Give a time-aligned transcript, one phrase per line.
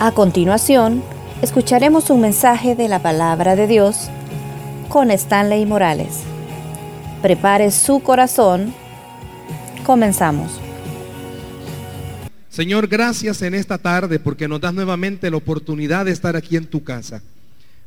[0.00, 1.02] A continuación,
[1.42, 4.10] escucharemos un mensaje de la palabra de Dios
[4.88, 6.20] con Stanley Morales.
[7.20, 8.72] Prepare su corazón.
[9.84, 10.52] Comenzamos.
[12.48, 16.66] Señor, gracias en esta tarde porque nos das nuevamente la oportunidad de estar aquí en
[16.66, 17.20] tu casa.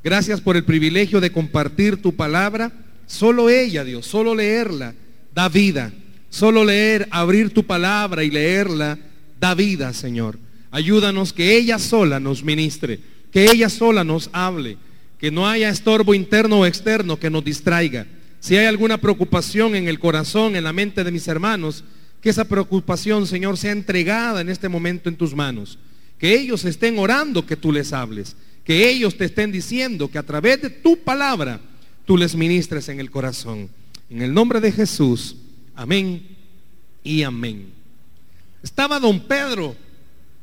[0.04, 2.74] Gracias por el privilegio de compartir tu palabra.
[3.08, 4.94] Solo ella, Dios, solo leerla
[5.34, 5.94] da vida.
[6.30, 8.98] Solo leer, abrir tu palabra y leerla
[9.40, 10.38] da vida, Señor.
[10.72, 13.00] Ayúdanos que ella sola nos ministre,
[13.32, 14.78] que ella sola nos hable,
[15.20, 18.08] que no haya estorbo interno o externo que nos distraiga.
[18.40, 21.84] Si hay alguna preocupación en el corazón, en la mente de mis hermanos,
[22.22, 25.78] que esa preocupación, Señor, sea entregada en este momento en tus manos.
[26.18, 28.36] Que ellos estén orando que tú les hables.
[28.64, 31.60] Que ellos te estén diciendo que a través de tu palabra
[32.06, 33.70] tú les ministres en el corazón.
[34.10, 35.36] En el nombre de Jesús.
[35.76, 36.24] Amén
[37.04, 37.74] y amén.
[38.64, 39.76] Estaba don Pedro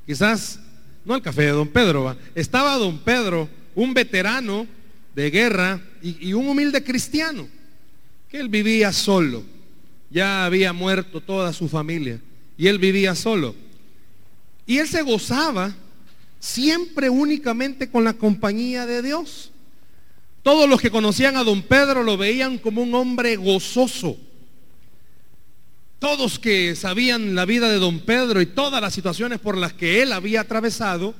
[0.08, 0.58] quizás,
[1.04, 4.66] no el café de don Pedro, estaba don Pedro, un veterano
[5.14, 7.46] de guerra y, y un humilde cristiano,
[8.30, 9.44] que él vivía solo.
[10.08, 12.18] Ya había muerto toda su familia
[12.56, 13.54] y él vivía solo.
[14.64, 15.76] Y él se gozaba
[16.40, 19.50] siempre únicamente con la compañía de Dios.
[20.42, 24.16] Todos los que conocían a don Pedro lo veían como un hombre gozoso
[25.98, 30.02] todos que sabían la vida de don Pedro y todas las situaciones por las que
[30.02, 31.14] él había atravesado,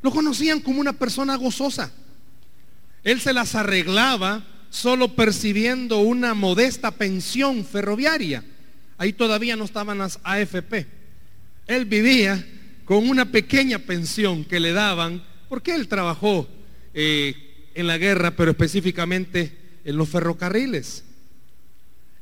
[0.00, 1.92] lo conocían como una persona gozosa.
[3.04, 8.44] Él se las arreglaba solo percibiendo una modesta pensión ferroviaria.
[8.96, 10.86] Ahí todavía no estaban las AFP.
[11.66, 12.44] Él vivía
[12.84, 16.48] con una pequeña pensión que le daban, porque él trabajó
[16.94, 21.04] eh, en la guerra, pero específicamente en los ferrocarriles.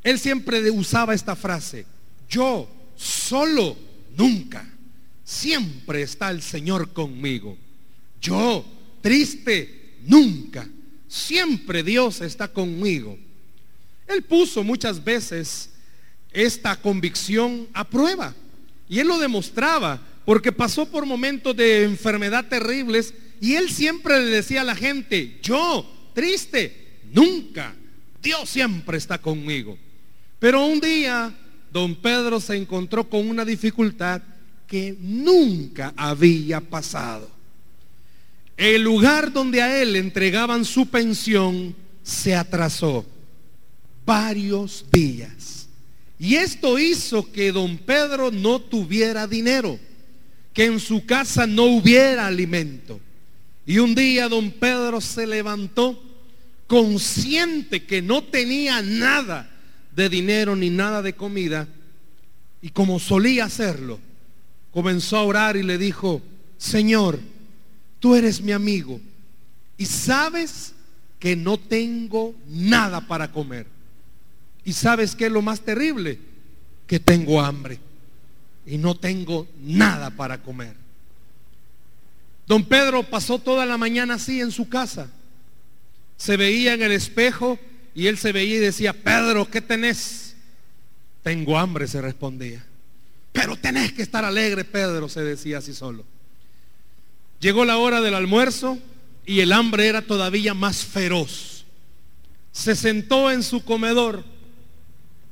[0.03, 1.87] Él siempre usaba esta frase,
[2.29, 3.77] yo solo
[4.17, 4.67] nunca,
[5.25, 7.57] siempre está el Señor conmigo.
[8.21, 8.65] Yo
[9.01, 10.69] triste nunca,
[11.09, 13.19] siempre Dios está conmigo.
[14.07, 15.71] Él puso muchas veces
[16.33, 18.35] esta convicción a prueba
[18.89, 24.31] y él lo demostraba porque pasó por momentos de enfermedad terribles y él siempre le
[24.31, 27.75] decía a la gente, yo triste nunca,
[28.23, 29.79] Dios siempre está conmigo.
[30.41, 31.33] Pero un día
[31.71, 34.23] don Pedro se encontró con una dificultad
[34.67, 37.31] que nunca había pasado.
[38.57, 43.05] El lugar donde a él entregaban su pensión se atrasó
[44.05, 45.69] varios días.
[46.19, 49.79] Y esto hizo que don Pedro no tuviera dinero,
[50.53, 53.01] que en su casa no hubiera alimento.
[53.67, 56.03] Y un día don Pedro se levantó
[56.67, 59.50] consciente que no tenía nada
[59.95, 61.69] de dinero ni nada de comida.
[62.63, 63.99] Y como solía hacerlo,
[64.73, 66.23] comenzó a orar y le dijo,
[66.59, 67.19] Señor,
[67.99, 69.01] tú eres mi amigo
[69.77, 70.75] y sabes
[71.19, 73.67] que no tengo nada para comer.
[74.65, 76.19] Y sabes que es lo más terrible,
[76.87, 77.79] que tengo hambre
[78.67, 80.77] y no tengo nada para comer.
[82.47, 85.11] Don Pedro pasó toda la mañana así en su casa.
[86.17, 87.59] Se veía en el espejo
[87.95, 90.37] y él se veía y decía, Pedro, ¿qué tenés?
[91.23, 92.65] Tengo hambre, se respondía.
[93.33, 96.05] Pero tenés que estar alegre, Pedro, se decía así solo.
[97.41, 98.79] Llegó la hora del almuerzo
[99.27, 101.65] y el hambre era todavía más feroz.
[102.53, 104.25] Se sentó en su comedor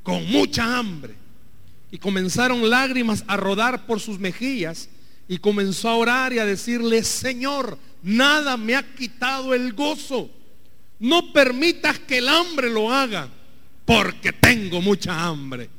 [0.03, 1.15] con mucha hambre
[1.91, 4.89] y comenzaron lágrimas a rodar por sus mejillas
[5.27, 10.29] y comenzó a orar y a decirle, Señor, nada me ha quitado el gozo
[10.99, 13.29] no permitas que el hambre lo haga,
[13.85, 15.69] porque tengo mucha hambre.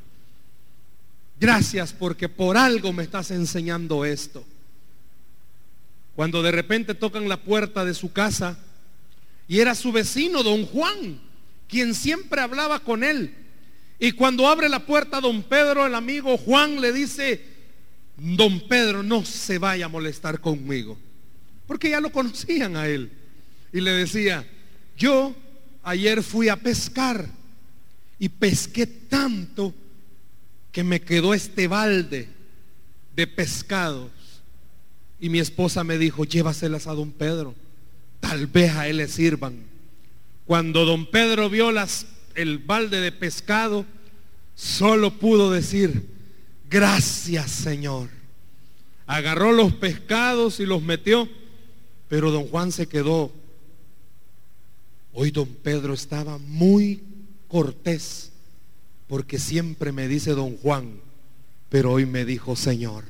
[1.38, 4.44] Gracias porque por algo me estás enseñando esto.
[6.14, 8.58] Cuando de repente tocan la puerta de su casa
[9.48, 11.20] y era su vecino, don Juan,
[11.68, 13.34] quien siempre hablaba con él.
[13.98, 17.42] Y cuando abre la puerta don Pedro, el amigo Juan le dice,
[18.16, 20.98] don Pedro, no se vaya a molestar conmigo.
[21.66, 23.10] Porque ya lo conocían a él.
[23.72, 24.46] Y le decía,
[25.00, 25.34] yo
[25.82, 27.26] ayer fui a pescar
[28.18, 29.74] y pesqué tanto
[30.70, 32.28] que me quedó este balde
[33.16, 34.10] de pescados.
[35.18, 37.54] Y mi esposa me dijo, llévaselas a don Pedro.
[38.20, 39.64] Tal vez a él le sirvan.
[40.44, 41.72] Cuando don Pedro vio
[42.34, 43.86] el balde de pescado,
[44.54, 46.08] solo pudo decir,
[46.68, 48.10] gracias Señor.
[49.06, 51.26] Agarró los pescados y los metió,
[52.08, 53.32] pero don Juan se quedó
[55.22, 57.02] Hoy don Pedro estaba muy
[57.46, 58.32] cortés,
[59.06, 60.98] porque siempre me dice don Juan,
[61.68, 63.04] pero hoy me dijo Señor.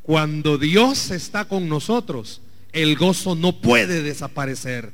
[0.00, 2.40] Cuando Dios está con nosotros,
[2.72, 4.92] el gozo no puede desaparecer.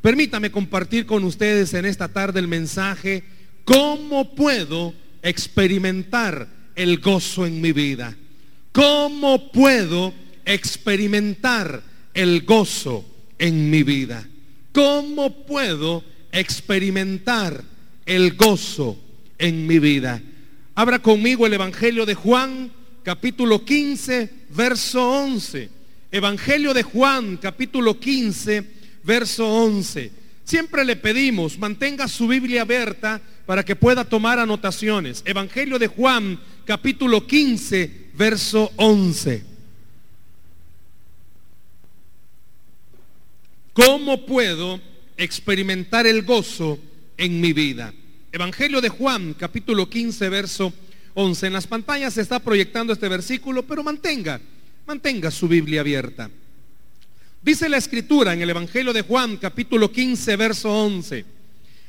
[0.00, 3.22] Permítame compartir con ustedes en esta tarde el mensaje,
[3.64, 8.16] ¿cómo puedo experimentar el gozo en mi vida?
[8.72, 10.12] ¿Cómo puedo
[10.44, 13.04] experimentar el gozo
[13.38, 14.26] en mi vida?
[14.72, 16.02] ¿Cómo puedo
[16.32, 17.62] experimentar
[18.06, 18.98] el gozo
[19.38, 20.22] en mi vida?
[20.74, 22.72] Abra conmigo el Evangelio de Juan,
[23.02, 25.68] capítulo 15, verso 11.
[26.10, 28.64] Evangelio de Juan, capítulo 15,
[29.04, 30.10] verso 11.
[30.44, 35.22] Siempre le pedimos, mantenga su Biblia abierta para que pueda tomar anotaciones.
[35.26, 39.51] Evangelio de Juan, capítulo 15, verso 11.
[43.72, 44.80] ¿Cómo puedo
[45.16, 46.78] experimentar el gozo
[47.16, 47.94] en mi vida?
[48.30, 50.74] Evangelio de Juan, capítulo 15, verso
[51.14, 51.46] 11.
[51.46, 54.38] En las pantallas se está proyectando este versículo, pero mantenga,
[54.86, 56.30] mantenga su Biblia abierta.
[57.40, 61.24] Dice la escritura en el Evangelio de Juan, capítulo 15, verso 11.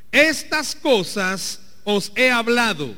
[0.10, 2.96] Estas cosas os he hablado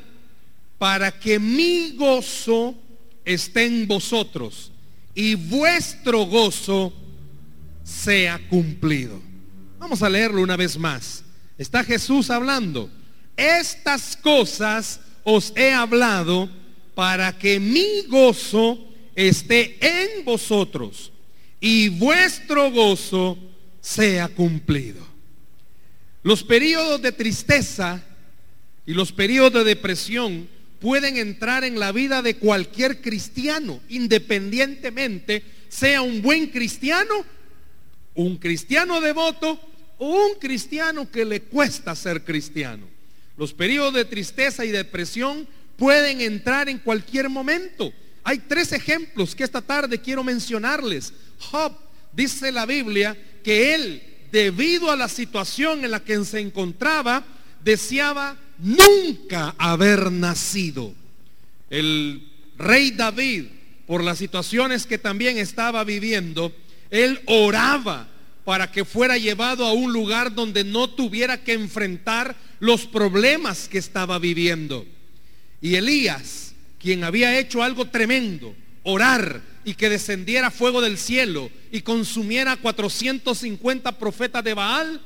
[0.78, 2.76] para que mi gozo
[3.24, 4.72] esté en vosotros
[5.16, 6.94] y vuestro gozo
[7.86, 9.22] sea cumplido.
[9.78, 11.24] Vamos a leerlo una vez más.
[11.58, 12.90] Está Jesús hablando.
[13.38, 16.50] Estas cosas os he hablado
[16.96, 18.80] para que mi gozo
[19.16, 21.12] esté en vosotros
[21.60, 23.38] y vuestro gozo
[23.80, 25.06] sea cumplido.
[26.24, 28.04] Los periodos de tristeza
[28.86, 30.48] y los periodos de depresión
[30.80, 37.26] pueden entrar en la vida de cualquier cristiano, independientemente sea un buen cristiano,
[38.16, 39.60] un cristiano devoto
[39.98, 42.88] o un cristiano que le cuesta ser cristiano.
[43.38, 45.48] Los periodos de tristeza y depresión
[45.78, 47.94] pueden entrar en cualquier momento.
[48.24, 51.14] Hay tres ejemplos que esta tarde quiero mencionarles.
[51.40, 51.74] Job,
[52.14, 54.02] dice la Biblia, que él,
[54.32, 57.24] debido a la situación en la que se encontraba,
[57.64, 60.94] deseaba nunca haber nacido.
[61.70, 62.28] El
[62.58, 63.46] rey David,
[63.86, 66.54] por las situaciones que también estaba viviendo,
[66.96, 68.08] él oraba
[68.44, 73.80] para que fuera llevado a un lugar donde no tuviera que enfrentar los problemas que
[73.80, 74.86] estaba viviendo.
[75.62, 81.82] Y Elías, quien había hecho algo tremendo, orar y que descendiera fuego del cielo y
[81.82, 85.02] consumiera 450 profetas de Baal,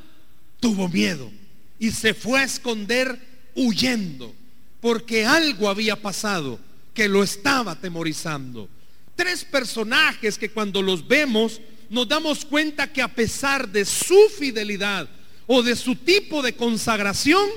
[0.59, 1.31] tuvo miedo
[1.79, 3.17] y se fue a esconder
[3.55, 4.35] huyendo,
[4.81, 6.59] porque algo había pasado
[6.93, 8.67] que lo estaba atemorizando.
[9.15, 15.07] Tres personajes que cuando los vemos nos damos cuenta que a pesar de su fidelidad
[15.47, 17.49] o de su tipo de consagración,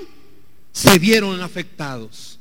[0.71, 2.39] se vieron afectados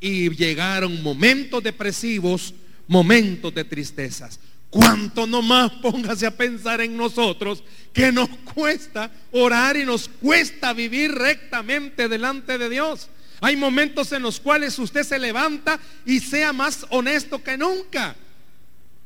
[0.00, 2.54] y llegaron momentos depresivos,
[2.88, 4.40] momentos de tristezas.
[4.70, 7.62] Cuanto nomás póngase a pensar en nosotros
[7.92, 13.08] que nos cuesta orar y nos cuesta vivir rectamente delante de Dios.
[13.40, 18.16] Hay momentos en los cuales usted se levanta y sea más honesto que nunca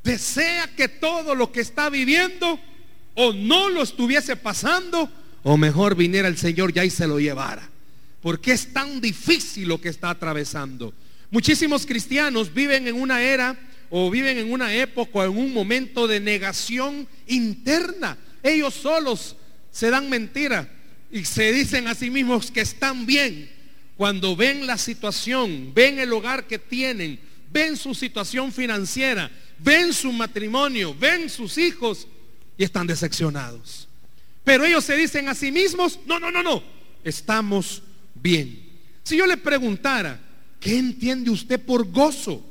[0.08, 2.58] desea que todo lo que está viviendo
[3.14, 5.10] o no lo estuviese pasando,
[5.42, 7.68] o mejor viniera el Señor ya y se lo llevara.
[8.22, 10.94] Porque es tan difícil lo que está atravesando.
[11.30, 13.56] Muchísimos cristianos viven en una era
[13.90, 18.16] o viven en una época o en un momento de negación interna.
[18.42, 19.36] Ellos solos
[19.70, 20.70] se dan mentira
[21.12, 23.50] y se dicen a sí mismos que están bien.
[23.96, 27.20] Cuando ven la situación, ven el hogar que tienen,
[27.52, 32.06] ven su situación financiera, ven su matrimonio, ven sus hijos
[32.56, 33.88] y están decepcionados.
[34.44, 36.62] Pero ellos se dicen a sí mismos, no, no, no, no,
[37.04, 37.82] estamos
[38.14, 38.66] bien.
[39.02, 40.20] Si yo le preguntara,
[40.60, 42.44] ¿qué entiende usted por gozo?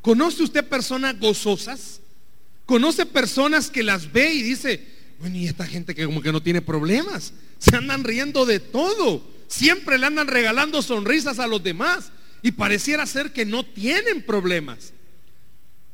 [0.00, 2.00] ¿Conoce usted personas gozosas?
[2.66, 4.84] ¿Conoce personas que las ve y dice,
[5.20, 7.32] bueno, y esta gente que como que no tiene problemas?
[7.58, 9.22] Se andan riendo de todo.
[9.46, 12.10] Siempre le andan regalando sonrisas a los demás.
[12.42, 14.92] Y pareciera ser que no tienen problemas.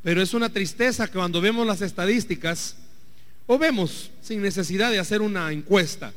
[0.02, 2.76] Pero es una tristeza que cuando vemos las estadísticas,
[3.46, 6.12] o vemos sin necesidad de hacer una encuesta,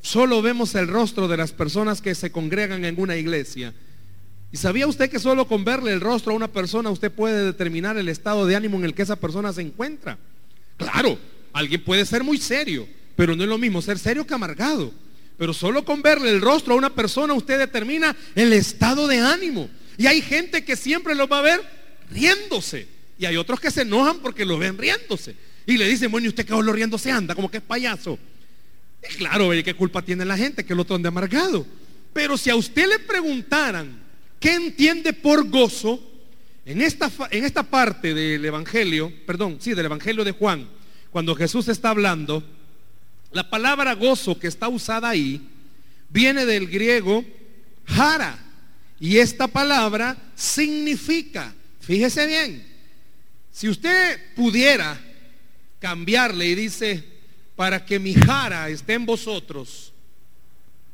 [0.00, 3.74] solo vemos el rostro de las personas que se congregan en una iglesia.
[4.52, 7.96] ¿Y sabía usted que solo con verle el rostro a una persona usted puede determinar
[7.96, 10.16] el estado de ánimo en el que esa persona se encuentra?
[10.76, 11.18] Claro,
[11.52, 12.86] alguien puede ser muy serio,
[13.16, 14.92] pero no es lo mismo ser serio que amargado.
[15.36, 19.68] Pero solo con verle el rostro a una persona usted determina el estado de ánimo.
[19.96, 21.60] Y hay gente que siempre lo va a ver
[22.10, 22.86] riéndose.
[23.18, 25.34] Y hay otros que se enojan porque lo ven riéndose.
[25.66, 27.34] Y le dicen, bueno, ¿y usted qué lo riendo se anda?
[27.34, 28.18] Como que es payaso.
[29.10, 30.64] Y claro, ¿qué culpa tiene la gente?
[30.64, 31.66] Que el otro ande amargado.
[32.12, 34.02] Pero si a usted le preguntaran,
[34.38, 36.00] ¿qué entiende por gozo?
[36.66, 40.68] En esta, en esta parte del Evangelio, perdón, sí, del Evangelio de Juan,
[41.10, 42.42] cuando Jesús está hablando,
[43.34, 45.40] la palabra gozo que está usada ahí
[46.08, 47.24] viene del griego
[47.84, 48.38] jara.
[49.00, 52.64] Y esta palabra significa, fíjese bien,
[53.50, 54.98] si usted pudiera
[55.80, 57.04] cambiarle y dice,
[57.56, 59.92] para que mi jara esté en vosotros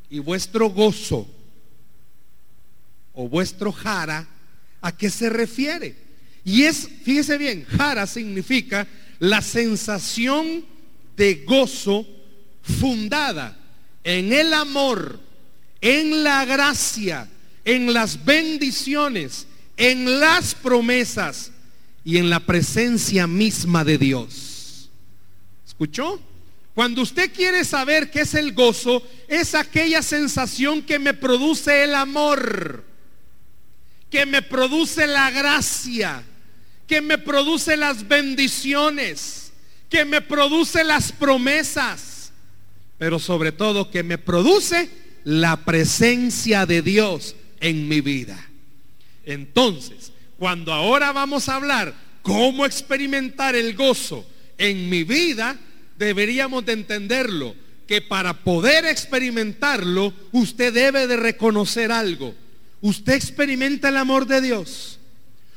[0.09, 1.29] y vuestro gozo
[3.13, 4.27] o vuestro jara,
[4.81, 5.95] ¿a qué se refiere?
[6.43, 10.65] Y es, fíjese bien, jara significa la sensación
[11.19, 12.07] de gozo
[12.71, 13.57] fundada
[14.05, 15.21] en el amor,
[15.81, 17.29] en la gracia,
[17.65, 19.47] en las bendiciones,
[19.77, 21.53] en las promesas
[22.05, 24.91] y en la presencia misma de Dios.
[25.67, 26.21] ¿Escuchó?
[26.75, 31.95] Cuando usted quiere saber qué es el gozo, es aquella sensación que me produce el
[31.95, 32.85] amor,
[34.09, 36.23] que me produce la gracia,
[36.87, 39.53] que me produce las bendiciones,
[39.89, 42.10] que me produce las promesas,
[43.01, 44.91] pero sobre todo que me produce
[45.25, 48.39] la presencia de Dios en mi vida.
[49.25, 54.27] Entonces, cuando ahora vamos a hablar cómo experimentar el gozo
[54.59, 55.57] en mi vida,
[55.97, 62.35] deberíamos de entenderlo, que para poder experimentarlo, usted debe de reconocer algo.
[62.83, 64.99] Usted experimenta el amor de Dios.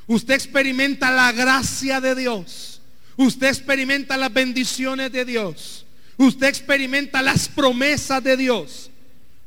[0.07, 2.79] Usted experimenta la gracia de Dios.
[3.17, 5.82] Usted experimenta las bendiciones de Dios.
[6.17, 8.89] Usted experimenta las promesas de Dios.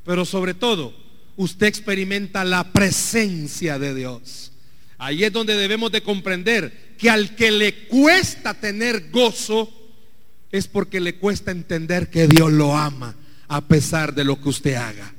[0.04, 0.94] Pero sobre todo,
[1.36, 4.52] usted experimenta la presencia de Dios.
[4.98, 9.70] Ahí es donde debemos de comprender que al que le cuesta tener gozo,
[10.50, 13.14] es porque le cuesta entender que Dios lo ama
[13.48, 15.12] a pesar de lo que usted haga.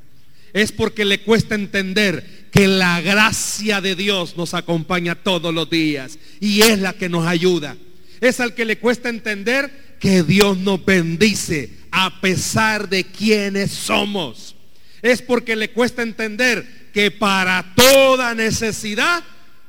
[0.54, 6.18] Es porque le cuesta entender que la gracia de Dios nos acompaña todos los días
[6.40, 7.78] y es la que nos ayuda.
[8.22, 14.56] Es al que le cuesta entender que Dios nos bendice a pesar de quienes somos.
[15.02, 19.24] Es porque le cuesta entender que para toda necesidad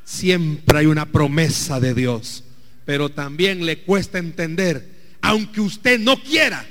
[0.05, 2.45] siempre hay una promesa de Dios.
[2.85, 6.65] Pero también le cuesta entender aunque usted no quiera,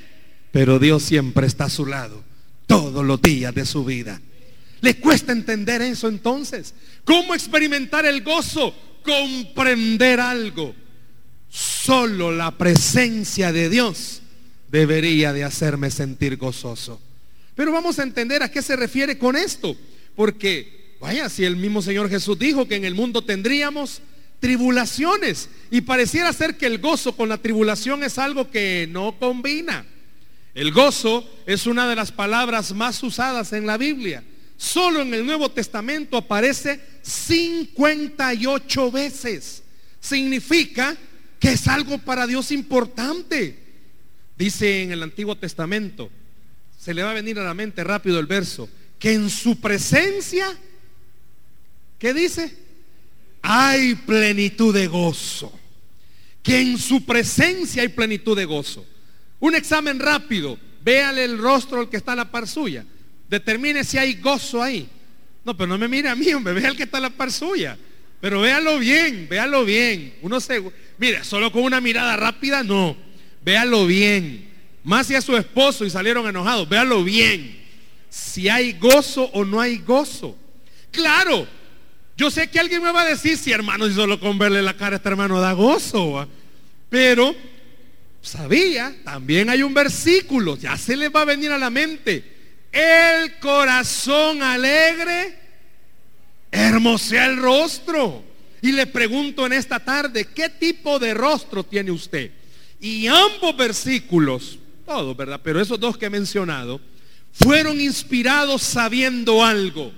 [0.50, 2.24] pero Dios siempre está a su lado
[2.66, 4.20] todos los días de su vida.
[4.80, 6.74] ¿Le cuesta entender eso entonces?
[7.04, 8.74] ¿Cómo experimentar el gozo?
[9.02, 10.74] Comprender algo.
[11.50, 14.22] Solo la presencia de Dios
[14.70, 17.00] debería de hacerme sentir gozoso.
[17.54, 19.76] Pero vamos a entender a qué se refiere con esto.
[20.14, 24.02] Porque, vaya, si el mismo Señor Jesús dijo que en el mundo tendríamos
[24.40, 25.48] tribulaciones.
[25.70, 29.84] Y pareciera ser que el gozo con la tribulación es algo que no combina.
[30.54, 34.24] El gozo es una de las palabras más usadas en la Biblia.
[34.56, 39.62] Solo en el Nuevo Testamento aparece 58 veces.
[40.00, 40.96] Significa
[41.38, 43.58] que es algo para Dios importante.
[44.36, 46.10] Dice en el Antiguo Testamento,
[46.78, 48.68] se le va a venir a la mente rápido el verso,
[48.98, 50.56] que en su presencia,
[51.98, 52.68] ¿qué dice?
[53.42, 55.52] hay plenitud de gozo.
[56.42, 58.84] Que en su presencia hay plenitud de gozo.
[59.40, 60.58] Un examen rápido.
[60.82, 62.84] Véale el rostro al que está a la par suya.
[63.28, 64.88] Determine si hay gozo ahí.
[65.44, 66.52] No, pero no me mire a mí, hombre.
[66.60, 67.78] Vea al que está a la par suya.
[68.20, 70.14] Pero véalo bien, véalo bien.
[70.22, 70.62] Uno se...
[70.98, 72.96] Mire, solo con una mirada rápida, no.
[73.44, 74.48] Véalo bien.
[74.82, 76.68] Más si a su esposo y salieron enojados.
[76.68, 77.58] Véalo bien.
[78.10, 80.36] Si hay gozo o no hay gozo.
[80.90, 81.46] Claro,
[82.16, 84.76] yo sé que alguien me va a decir, si hermano, si solo con verle la
[84.76, 86.28] cara a este hermano da gozo.
[86.88, 87.36] Pero
[88.20, 92.24] sabía, también hay un versículo, ya se le va a venir a la mente.
[92.72, 95.37] El corazón alegre
[96.50, 98.24] hermosea el rostro.
[98.60, 102.32] Y le pregunto en esta tarde, ¿qué tipo de rostro tiene usted?
[102.80, 105.40] Y ambos versículos, todos, ¿verdad?
[105.42, 106.80] Pero esos dos que he mencionado,
[107.32, 109.92] fueron inspirados sabiendo algo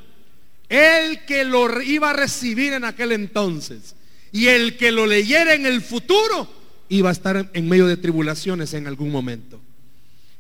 [0.69, 3.97] el que lo iba a recibir en aquel entonces
[4.31, 6.49] y el que lo leyera en el futuro
[6.89, 9.61] iba a estar en medio de tribulaciones en algún momento.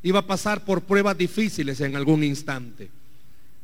[0.02, 2.90] Iba a pasar por pruebas difíciles en algún instante.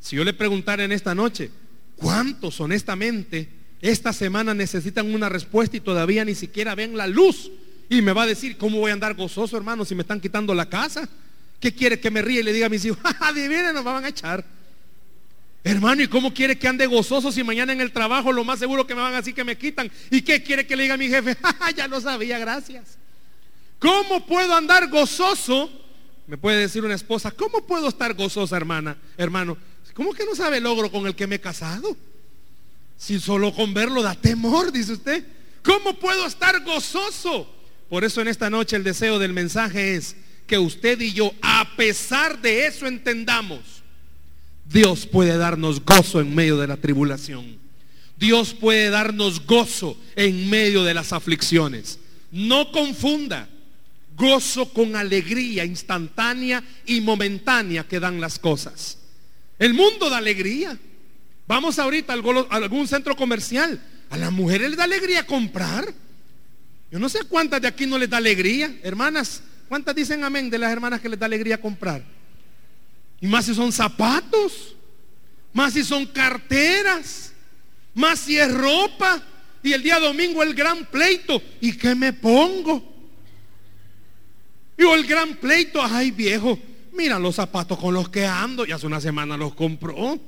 [0.01, 1.51] Si yo le preguntara en esta noche,
[1.97, 3.49] ¿cuántos honestamente
[3.81, 7.51] esta semana necesitan una respuesta y todavía ni siquiera ven la luz?
[7.89, 10.55] Y me va a decir, ¿cómo voy a andar gozoso, hermano, si me están quitando
[10.55, 11.09] la casa?
[11.61, 14.09] ¿Qué quiere que me ríe y le diga a mis hijos, adivinen, nos van a
[14.09, 14.45] echar?
[15.65, 18.87] Hermano, ¿y cómo quiere que ande gozoso si mañana en el trabajo lo más seguro
[18.87, 19.91] que me van a decir que me quitan?
[20.11, 21.37] ¿Y qué quiere que le diga a mi jefe?
[21.77, 22.99] ya lo sabía, gracias.
[23.79, 25.86] ¿Cómo puedo andar gozoso?
[26.27, 29.57] Me puede decir una esposa, ¿cómo puedo estar gozosa, hermana, hermano?
[29.95, 31.97] ¿Cómo que no sabe el logro con el que me he casado?
[32.99, 35.25] Si solo con verlo da temor, dice usted.
[35.63, 37.51] ¿Cómo puedo estar gozoso?
[37.89, 40.17] Por eso en esta noche el deseo del mensaje es
[40.47, 43.61] que usted y yo, a pesar de eso, entendamos,
[44.65, 47.59] Dios puede darnos gozo en medio de la tribulación.
[48.17, 51.99] Dios puede darnos gozo en medio de las aflicciones.
[52.31, 53.49] No confunda
[54.17, 58.99] gozo con alegría instantánea y momentánea que dan las cosas.
[59.59, 60.79] El mundo da alegría.
[61.47, 63.81] Vamos ahorita a algún centro comercial.
[64.11, 65.93] A las mujeres les da alegría comprar.
[66.91, 68.75] Yo no sé cuántas de aquí no les da alegría.
[68.83, 72.03] Hermanas, ¿cuántas dicen amén de las hermanas que les da alegría comprar?
[73.21, 74.77] Y más si son zapatos,
[75.53, 77.33] más si son carteras,
[77.95, 79.23] más si es ropa.
[79.63, 81.43] Y el día domingo el gran pleito.
[81.61, 82.96] ¿Y qué me pongo?
[84.79, 86.59] Y el gran pleito, ay viejo,
[86.93, 88.67] mira los zapatos con los que ando.
[88.67, 90.19] Y hace una semana los compró.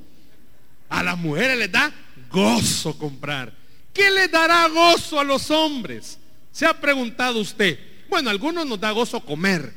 [0.89, 1.91] A las mujeres les da
[2.31, 3.53] gozo comprar.
[3.93, 6.17] ¿Qué le dará gozo a los hombres?
[6.51, 7.79] Se ha preguntado usted.
[8.09, 9.73] Bueno, a algunos nos da gozo comer.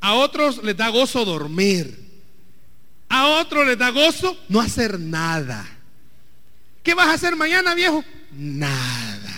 [0.00, 2.04] A otros les da gozo dormir.
[3.08, 5.66] A otros les da gozo no hacer nada.
[6.82, 8.04] ¿Qué vas a hacer mañana, viejo?
[8.32, 9.34] Nada.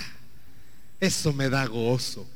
[1.00, 2.28] Eso me da gozo.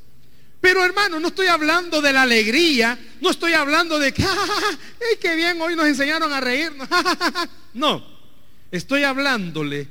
[0.63, 5.35] Pero hermano, no estoy hablando de la alegría, no estoy hablando de que, ¡ay, qué
[5.35, 5.61] bien!
[5.61, 6.89] Hoy nos enseñaron a reírnos.
[7.75, 8.07] no,
[8.71, 9.89] estoy hablándole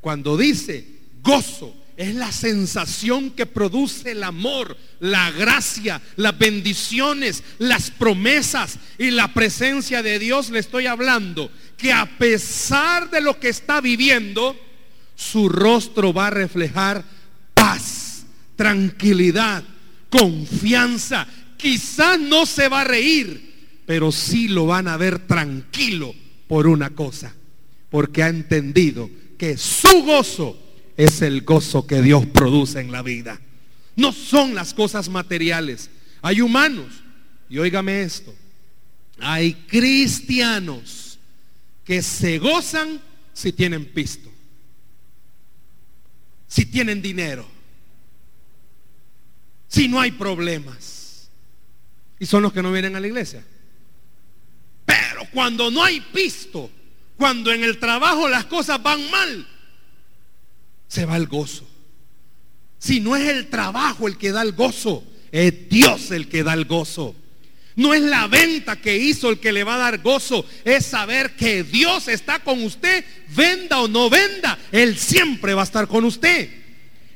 [0.00, 0.88] cuando dice
[1.22, 9.10] gozo, es la sensación que produce el amor, la gracia, las bendiciones, las promesas y
[9.10, 10.48] la presencia de Dios.
[10.48, 14.56] Le estoy hablando que a pesar de lo que está viviendo,
[15.14, 17.04] su rostro va a reflejar
[17.52, 18.24] paz,
[18.56, 19.62] tranquilidad,
[20.14, 21.26] confianza.
[21.56, 26.14] Quizás no se va a reír, pero sí lo van a ver tranquilo
[26.46, 27.34] por una cosa,
[27.90, 30.60] porque ha entendido que su gozo
[30.96, 33.40] es el gozo que Dios produce en la vida.
[33.96, 35.90] No son las cosas materiales.
[36.22, 36.86] Hay humanos,
[37.48, 38.34] y óigame esto,
[39.18, 41.18] hay cristianos
[41.84, 43.00] que se gozan
[43.32, 44.30] si tienen pisto,
[46.46, 47.53] si tienen dinero,
[49.74, 51.28] si no hay problemas.
[52.20, 53.44] Y son los que no vienen a la iglesia.
[54.84, 56.70] Pero cuando no hay pisto,
[57.16, 59.48] cuando en el trabajo las cosas van mal,
[60.86, 61.68] se va el gozo.
[62.78, 66.54] Si no es el trabajo el que da el gozo, es Dios el que da
[66.54, 67.16] el gozo.
[67.74, 71.34] No es la venta que hizo el que le va a dar gozo, es saber
[71.34, 76.04] que Dios está con usted, venda o no venda, Él siempre va a estar con
[76.04, 76.63] usted.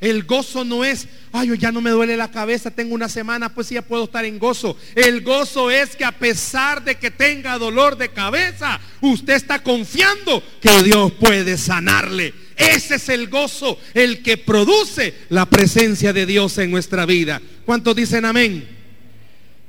[0.01, 3.69] El gozo no es, ay, ya no me duele la cabeza, tengo una semana, pues
[3.69, 4.77] ya puedo estar en gozo.
[4.95, 10.43] El gozo es que a pesar de que tenga dolor de cabeza, usted está confiando
[10.61, 12.33] que Dios puede sanarle.
[12.57, 17.41] Ese es el gozo, el que produce la presencia de Dios en nuestra vida.
[17.65, 18.69] ¿Cuántos dicen amén?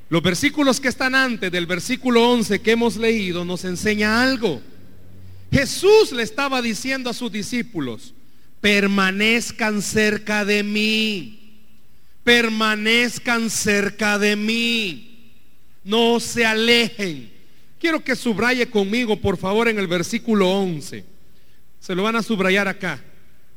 [0.09, 4.61] Los versículos que están antes del versículo 11 que hemos leído nos enseña algo.
[5.51, 8.13] Jesús le estaba diciendo a sus discípulos,
[8.61, 11.61] permanezcan cerca de mí,
[12.23, 15.33] permanezcan cerca de mí,
[15.83, 17.31] no se alejen.
[17.79, 21.05] Quiero que subraye conmigo, por favor, en el versículo 11.
[21.79, 23.01] Se lo van a subrayar acá.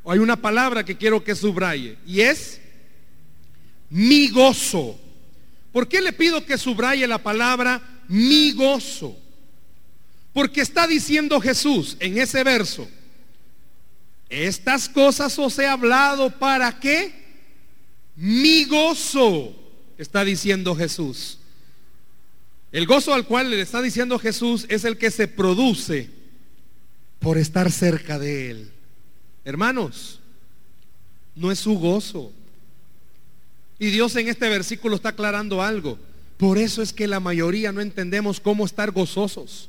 [0.05, 2.61] Hay una palabra que quiero que subraye y es
[3.91, 4.99] mi gozo.
[5.73, 9.17] ¿Por qué le pido que subraye la palabra mi gozo?
[10.33, 12.89] Porque está diciendo Jesús en ese verso,
[14.33, 17.13] estas cosas os he hablado para qué?
[18.17, 19.55] Mi gozo,
[19.99, 21.39] está diciendo Jesús.
[22.73, 26.09] El gozo al cual le está diciendo Jesús es el que se produce
[27.19, 28.73] por estar cerca de Él.
[29.45, 30.21] Hermanos,
[31.37, 32.33] no es su gozo.
[33.79, 35.99] Y Dios en este versículo está aclarando algo.
[36.39, 39.69] Por eso es que la mayoría no entendemos cómo estar gozosos.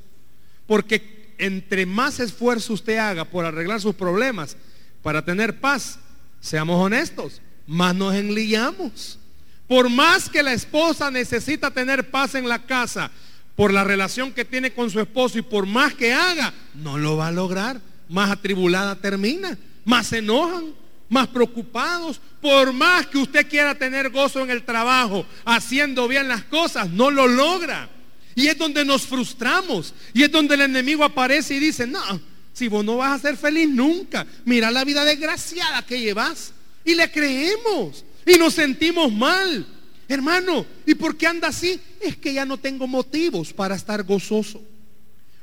[0.65, 4.57] Porque entre más esfuerzo usted haga por arreglar sus problemas
[5.01, 5.99] para tener paz,
[6.39, 9.19] seamos honestos, más nos enliamos.
[9.67, 13.11] Por más que la esposa necesita tener paz en la casa,
[13.55, 17.17] por la relación que tiene con su esposo y por más que haga, no lo
[17.17, 17.79] va a lograr.
[18.09, 20.73] Más atribulada termina, más se enojan,
[21.09, 22.19] más preocupados.
[22.41, 27.11] Por más que usted quiera tener gozo en el trabajo, haciendo bien las cosas, no
[27.11, 27.89] lo logra.
[28.35, 29.93] Y es donde nos frustramos.
[30.13, 32.21] Y es donde el enemigo aparece y dice, no,
[32.53, 36.53] si vos no vas a ser feliz nunca, mira la vida desgraciada que llevas.
[36.85, 38.03] Y le creemos.
[38.25, 39.65] Y nos sentimos mal.
[40.07, 41.79] Hermano, ¿y por qué anda así?
[42.01, 44.61] Es que ya no tengo motivos para estar gozoso.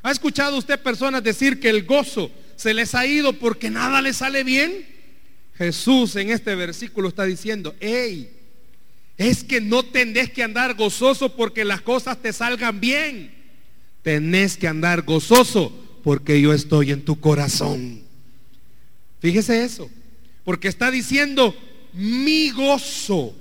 [0.03, 4.19] ¿Ha escuchado usted personas decir que el gozo se les ha ido porque nada les
[4.19, 4.87] sale bien.
[5.55, 8.31] Jesús en este versículo está diciendo, hey,
[9.21, 13.31] es que no tenés que andar gozoso porque las cosas te salgan bien.
[14.01, 18.01] Tenés que andar gozoso porque yo estoy en tu corazón.
[19.21, 19.91] Fíjese eso.
[20.43, 21.55] Porque está diciendo
[21.93, 23.37] mi gozo.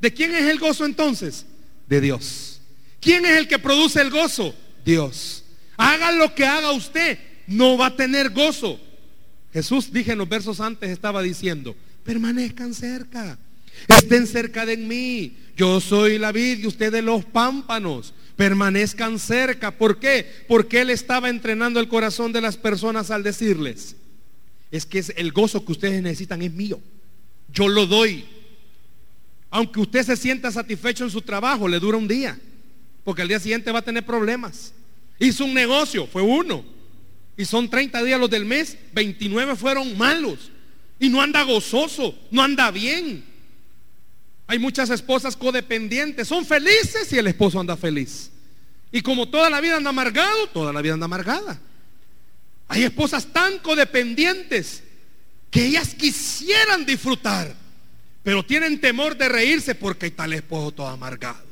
[0.00, 1.46] ¿De quién es el gozo entonces?
[1.88, 2.60] De Dios.
[3.00, 4.54] ¿Quién es el que produce el gozo?
[4.84, 5.42] Dios.
[5.76, 7.18] Haga lo que haga usted,
[7.48, 8.80] no va a tener gozo.
[9.52, 13.36] Jesús, dije en los versos antes, estaba diciendo, permanezcan cerca.
[13.88, 15.36] Estén cerca de mí.
[15.56, 18.14] Yo soy la vid y ustedes los pámpanos.
[18.36, 19.70] Permanezcan cerca.
[19.70, 20.44] ¿Por qué?
[20.48, 23.96] Porque Él estaba entrenando el corazón de las personas al decirles,
[24.70, 26.80] es que el gozo que ustedes necesitan es mío.
[27.52, 28.24] Yo lo doy.
[29.50, 32.36] Aunque usted se sienta satisfecho en su trabajo, le dura un día.
[33.04, 34.72] Porque al día siguiente va a tener problemas.
[35.20, 36.64] Hizo un negocio, fue uno.
[37.36, 40.50] Y son 30 días los del mes, 29 fueron malos.
[40.98, 43.24] Y no anda gozoso, no anda bien.
[44.46, 48.30] Hay muchas esposas codependientes, son felices y el esposo anda feliz.
[48.92, 51.58] Y como toda la vida anda amargado, toda la vida anda amargada.
[52.68, 54.82] Hay esposas tan codependientes
[55.50, 57.54] que ellas quisieran disfrutar,
[58.22, 61.44] pero tienen temor de reírse porque está el esposo todo amargado.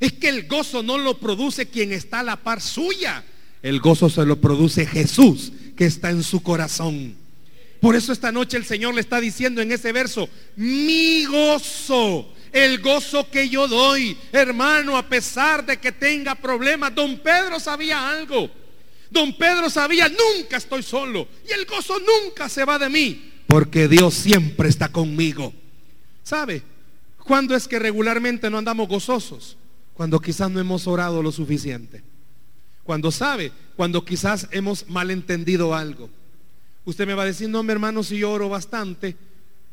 [0.00, 3.24] Es que el gozo no lo produce quien está a la par suya.
[3.62, 7.14] El gozo se lo produce Jesús que está en su corazón.
[7.80, 12.78] Por eso esta noche el Señor le está diciendo en ese verso, mi gozo, el
[12.80, 16.94] gozo que yo doy, hermano, a pesar de que tenga problemas.
[16.94, 18.50] Don Pedro sabía algo.
[19.10, 21.26] Don Pedro sabía, nunca estoy solo.
[21.48, 25.54] Y el gozo nunca se va de mí, porque Dios siempre está conmigo.
[26.22, 26.62] ¿Sabe?
[27.24, 29.56] ¿Cuándo es que regularmente no andamos gozosos?
[29.94, 32.02] Cuando quizás no hemos orado lo suficiente.
[32.84, 36.10] Cuando sabe, cuando quizás hemos malentendido algo
[36.84, 39.16] Usted me va a decir, no, mi hermano, si yo oro bastante,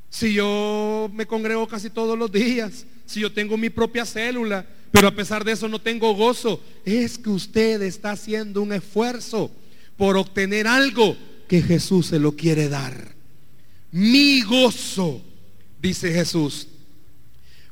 [0.10, 5.08] si yo me congrego casi todos los días, si yo tengo mi propia célula, pero
[5.08, 6.62] a pesar de eso no tengo gozo.
[6.86, 9.52] Es que usted está haciendo un esfuerzo
[9.96, 11.18] por obtener algo
[11.48, 13.16] que Jesús se lo quiere dar.
[13.92, 15.22] Mi gozo,
[15.82, 16.68] dice Jesús.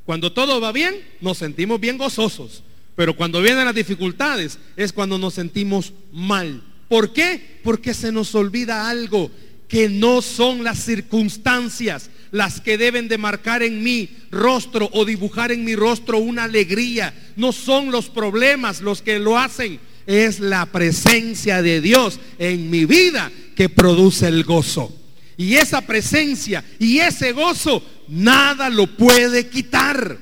[0.05, 2.63] Cuando todo va bien, nos sentimos bien gozosos.
[2.95, 6.63] Pero cuando vienen las dificultades es cuando nos sentimos mal.
[6.87, 7.59] ¿Por qué?
[7.63, 9.31] Porque se nos olvida algo,
[9.67, 15.53] que no son las circunstancias las que deben de marcar en mi rostro o dibujar
[15.53, 17.13] en mi rostro una alegría.
[17.37, 22.83] No son los problemas los que lo hacen, es la presencia de Dios en mi
[22.85, 24.93] vida que produce el gozo.
[25.37, 30.17] Y esa presencia y ese gozo nada lo puede quitar.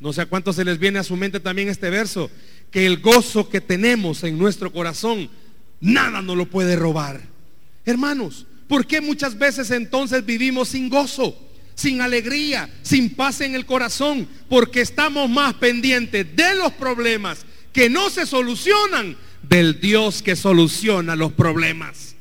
[0.00, 2.30] No sé a cuánto se les viene a su mente también este verso,
[2.70, 5.30] que el gozo que tenemos en nuestro corazón
[5.82, 7.20] nada nos lo puede robar.
[7.84, 11.36] Hermanos, ¿por qué muchas veces entonces vivimos sin gozo,
[11.74, 14.26] sin alegría, sin paz en el corazón?
[14.48, 21.16] Porque estamos más pendientes de los problemas que no se solucionan del Dios que soluciona
[21.16, 22.14] los problemas.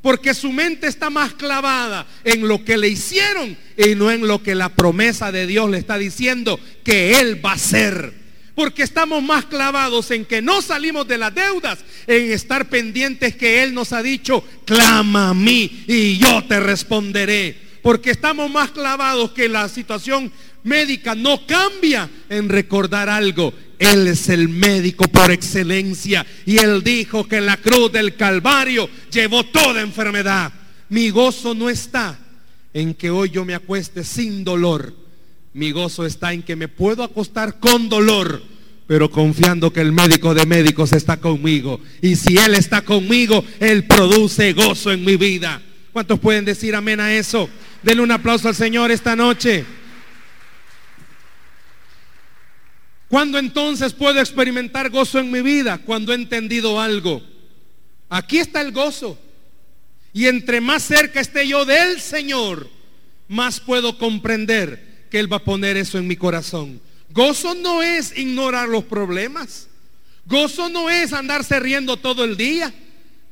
[0.00, 4.42] Porque su mente está más clavada en lo que le hicieron y no en lo
[4.42, 8.14] que la promesa de Dios le está diciendo que Él va a hacer
[8.58, 13.62] porque estamos más clavados en que no salimos de las deudas, en estar pendientes que
[13.62, 17.56] Él nos ha dicho, clama a mí y yo te responderé.
[17.84, 20.32] Porque estamos más clavados que la situación
[20.64, 23.54] médica no cambia en recordar algo.
[23.78, 29.44] Él es el médico por excelencia y Él dijo que la cruz del Calvario llevó
[29.44, 30.52] toda enfermedad.
[30.88, 32.18] Mi gozo no está
[32.74, 35.07] en que hoy yo me acueste sin dolor
[35.58, 38.40] mi gozo está en que me puedo acostar con dolor,
[38.86, 41.80] pero confiando que el médico de médicos está conmigo.
[42.00, 45.60] Y si Él está conmigo, Él produce gozo en mi vida.
[45.92, 47.50] ¿Cuántos pueden decir amén a eso?
[47.82, 49.64] Denle un aplauso al Señor esta noche.
[53.08, 55.78] ¿Cuándo entonces puedo experimentar gozo en mi vida?
[55.78, 57.20] Cuando he entendido algo.
[58.08, 59.18] Aquí está el gozo.
[60.12, 62.70] Y entre más cerca esté yo del Señor,
[63.26, 66.80] más puedo comprender que Él va a poner eso en mi corazón.
[67.10, 69.68] Gozo no es ignorar los problemas.
[70.26, 72.72] Gozo no es andarse riendo todo el día.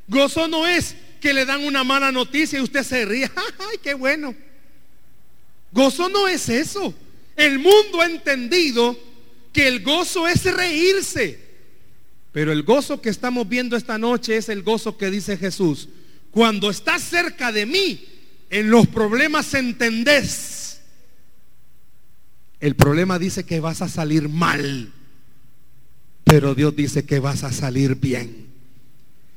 [0.08, 3.30] Gozo no es que le dan una mala noticia y usted se ríe.
[3.58, 4.34] ¡Ay, qué bueno!
[5.72, 6.94] Gozo no es eso.
[7.36, 8.98] El mundo ha entendido
[9.52, 11.38] que el gozo es reírse.
[12.32, 15.88] Pero el gozo que estamos viendo esta noche es el gozo que dice Jesús.
[16.30, 18.04] Cuando estás cerca de mí,
[18.50, 20.55] en los problemas entendés
[22.60, 24.92] el problema dice que vas a salir mal,
[26.24, 28.46] pero Dios dice que vas a salir bien.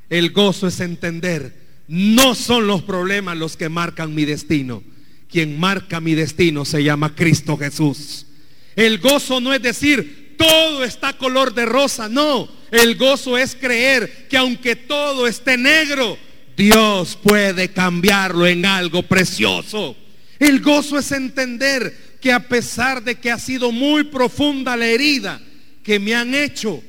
[0.09, 4.83] El gozo es entender No son los problemas los que marcan mi destino.
[5.27, 8.27] Quien marca mi destino se llama Cristo Jesús.
[8.75, 12.07] El gozo no es decir, todo está color de rosa.
[12.07, 16.17] No, el gozo es creer que aunque todo esté negro,
[16.55, 19.95] Dios puede cambiarlo en algo precioso.
[20.37, 25.41] El gozo es entender que a pesar de que ha sido muy profunda la herida
[25.83, 26.83] que me han hecho,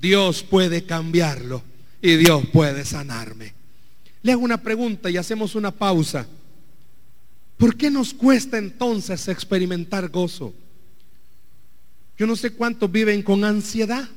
[0.00, 1.62] Dios puede cambiarlo
[2.00, 3.54] y Dios puede sanarme.
[4.22, 6.26] Le hago una pregunta y hacemos una pausa.
[7.56, 10.54] ¿Por qué nos cuesta entonces experimentar gozo?
[12.18, 14.08] Yo no sé cuántos viven con ansiedad.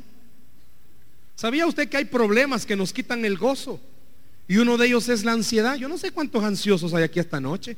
[1.36, 3.80] ¿Sabía usted que hay problemas que nos quitan el gozo?
[4.48, 5.76] Y uno de ellos es la ansiedad.
[5.76, 7.78] Yo no sé cuántos ansiosos hay aquí esta noche.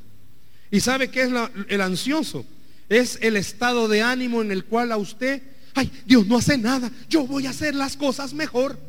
[0.70, 1.32] ¿Y sabe qué es
[1.70, 2.46] el ansioso?
[2.89, 5.41] Es el estado de ánimo en el cual a usted,
[5.76, 8.80] ay, Dios no hace nada, yo voy a hacer las cosas mejor.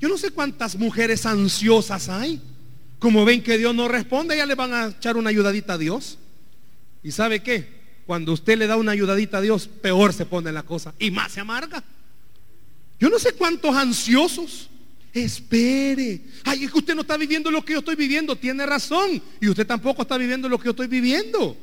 [0.00, 2.40] Yo no sé cuántas mujeres ansiosas hay.
[2.98, 6.18] Como ven que Dios no responde, ya le van a echar una ayudadita a Dios.
[7.02, 7.82] ¿Y sabe qué?
[8.06, 11.32] Cuando usted le da una ayudadita a Dios, peor se pone la cosa y más
[11.32, 11.82] se amarga.
[12.98, 14.68] Yo no sé cuántos ansiosos.
[15.12, 16.22] Espere.
[16.44, 18.36] Ay, es que usted no está viviendo lo que yo estoy viviendo.
[18.36, 19.22] Tiene razón.
[19.40, 21.56] Y usted tampoco está viviendo lo que yo estoy viviendo.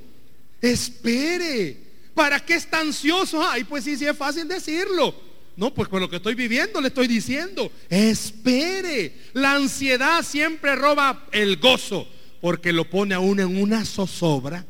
[0.61, 1.77] Espere.
[2.13, 3.41] ¿Para qué está ansioso?
[3.47, 5.15] Ay, pues sí, sí es fácil decirlo.
[5.55, 7.71] No, pues con lo que estoy viviendo le estoy diciendo.
[7.89, 9.13] Espere.
[9.33, 12.07] La ansiedad siempre roba el gozo
[12.41, 14.65] porque lo pone a uno en una zozobra.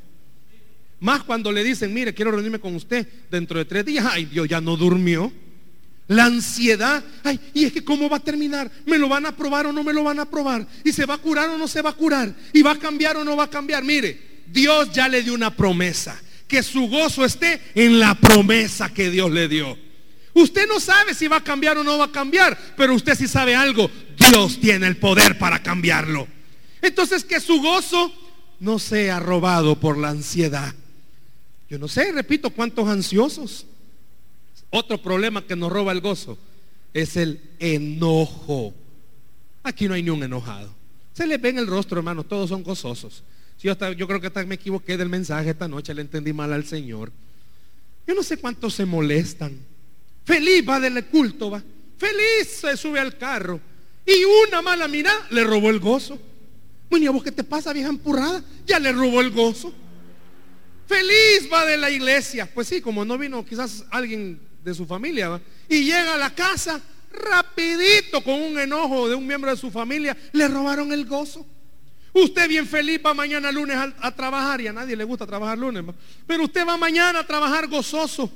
[1.00, 4.06] Más cuando le dicen, mire, quiero reunirme con usted dentro de tres días.
[4.10, 5.32] Ay, Dios ya no durmió.
[6.08, 9.68] La ansiedad, ay, y es que cómo va a terminar, me lo van a aprobar
[9.68, 11.84] o no me lo van a aprobar, y se va a curar o no se
[11.84, 13.84] va a curar, y va a cambiar o no va a cambiar.
[13.84, 14.20] Mire,
[14.52, 19.32] Dios ya le dio una promesa, que su gozo esté en la promesa que Dios
[19.32, 19.78] le dio.
[20.34, 23.28] Usted no sabe si va a cambiar o no va a cambiar, pero usted sí
[23.28, 26.28] sabe algo, Dios tiene el poder para cambiarlo.
[26.82, 28.12] Entonces que su gozo
[28.60, 30.74] no sea robado por la ansiedad.
[31.70, 33.66] Yo no sé, repito, cuántos ansiosos
[34.70, 36.38] otro problema que nos roba el gozo
[36.94, 38.74] es el enojo.
[39.64, 40.74] Aquí no hay ni un enojado.
[41.14, 43.24] Se le ve en el rostro, hermano, todos son gozosos.
[43.60, 46.66] Yo, yo creo que hasta me equivoqué del mensaje esta noche, le entendí mal al
[46.66, 47.12] Señor.
[48.08, 49.58] Yo no sé cuántos se molestan.
[50.26, 51.62] Feliz va del culto, va.
[51.98, 53.60] Feliz se sube al carro.
[54.06, 56.20] Y una mala mirada le robó el gozo.
[56.90, 58.44] Bueno, ¿y a vos qué te pasa, vieja empurrada?
[58.66, 59.74] Ya le robó el gozo.
[60.88, 62.50] Feliz va de la iglesia.
[62.52, 65.40] Pues sí, como no vino quizás alguien de su familia.
[65.68, 70.18] Y llega a la casa rapidito con un enojo de un miembro de su familia.
[70.32, 71.46] Le robaron el gozo.
[72.14, 75.84] Usted bien feliz va mañana lunes a, trabajar y a nadie le gusta trabajar lunes.
[76.26, 78.32] Pero usted va mañana a trabajar gozoso.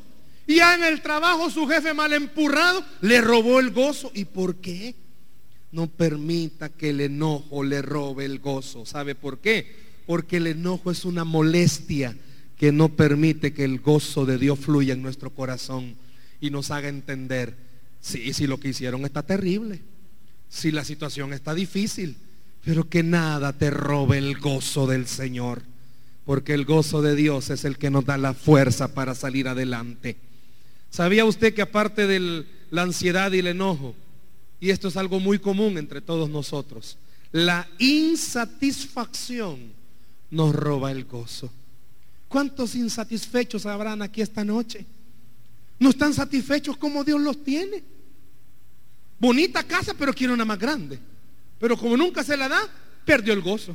[0.46, 4.12] Y ya en el trabajo su jefe mal empurrado le robó el gozo.
[4.14, 4.96] ¿Y por qué?
[5.72, 8.86] No permita que el enojo le robe el gozo.
[8.86, 9.76] ¿Sabe por qué?
[10.06, 12.16] Porque el enojo es una molestia
[12.58, 15.96] que no permite que el gozo de Dios fluya en nuestro corazón
[16.40, 17.56] y nos haga entender,
[18.00, 19.80] sí, si lo que hicieron está terrible,
[20.50, 22.18] si la situación está difícil,
[22.63, 25.62] pero que nada te robe el gozo del Señor,
[26.26, 30.15] porque el gozo de Dios es el que nos da la fuerza para salir adelante.
[30.89, 33.95] ¿Sabía usted que aparte de la ansiedad y el enojo,
[34.62, 36.97] y esto es algo muy común entre todos nosotros,
[37.34, 39.73] la insatisfacción
[40.32, 41.52] nos roba el gozo?
[42.30, 44.86] ¿Cuántos insatisfechos habrán aquí esta noche?
[45.80, 47.84] No están satisfechos como Dios los tiene.
[49.19, 50.97] Bonita casa, pero quiere una más grande.
[51.63, 52.67] Pero como nunca se la da,
[53.06, 53.73] perdió el gozo.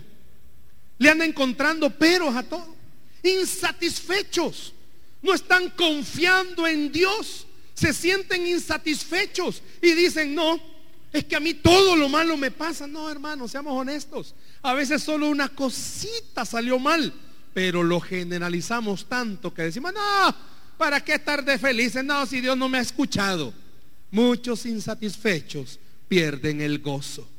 [0.99, 2.77] Le anda encontrando peros a todo.
[3.23, 4.75] Insatisfechos.
[5.23, 7.47] No están confiando en Dios.
[7.73, 10.61] Se sienten insatisfechos y dicen, no,
[11.11, 12.87] es que a mí todo lo malo me pasa.
[12.87, 14.35] No, hermano, seamos honestos.
[14.61, 17.11] A veces solo una cosita salió mal,
[17.55, 20.37] pero lo generalizamos tanto que decimos, no,
[20.77, 22.05] ¿Para qué estar de felices?
[22.05, 23.55] No, si Dios no me ha escuchado.
[24.11, 27.38] Muchos insatisfechos pierden el gozo.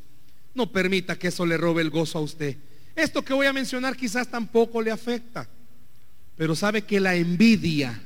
[0.53, 2.57] No permita que eso le robe el gozo a usted.
[2.95, 5.47] Esto que voy a mencionar quizás tampoco le afecta.
[6.35, 8.01] Pero sabe que la envidia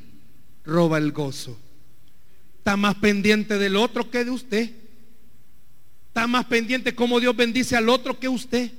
[0.65, 1.57] roba el gozo.
[2.57, 4.71] Está más pendiente del otro que de usted.
[6.07, 8.71] Está más pendiente cómo Dios bendice al otro que usted.